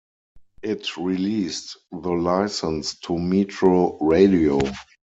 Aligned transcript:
It 0.63 0.97
released 0.97 1.77
the 1.91 2.09
license 2.09 2.95
to 3.01 3.19
Metro 3.19 3.99
Radio. 4.03 4.59